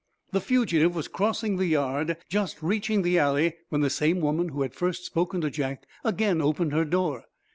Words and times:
The 0.31 0.41
fugitive 0.41 0.95
was 0.95 1.07
crossing 1.07 1.57
the 1.57 1.67
yard, 1.67 2.17
just 2.27 2.63
reaching 2.63 3.03
the 3.03 3.19
alley, 3.19 3.53
when 3.69 3.81
the 3.81 3.89
same 3.91 4.19
woman 4.19 4.49
who 4.49 4.63
had 4.63 4.73
first 4.73 5.05
spoken 5.05 5.41
to 5.41 5.51
Jack 5.51 5.83
again 6.03 6.41
opened 6.41 6.73
her 6.73 6.85
door. 6.85 7.25